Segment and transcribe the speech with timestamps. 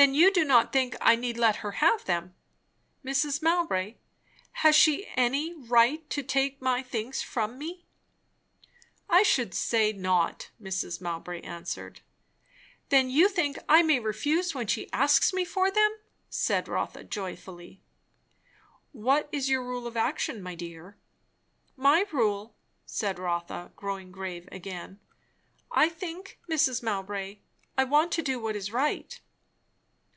[0.00, 2.36] "Then you do not think I need let her have them?
[3.04, 3.42] Dear Mrs.
[3.42, 3.96] Mowbray,
[4.62, 7.84] has she any right to take my things from me?"
[9.10, 11.00] "I should say not," Mrs.
[11.00, 12.02] Mowbray answered.
[12.90, 15.90] "Then you think I may refuse when she asks me for them?"
[16.30, 17.82] said Rotha, joyfully.
[18.92, 20.96] "What is your rule of action, my dear?"
[21.76, 22.54] "My rule?"
[22.86, 25.00] said Rotha, growing grave again.
[25.72, 26.84] "I think, Mrs.
[26.84, 27.38] Mowbray,
[27.76, 29.20] I want to do what is right."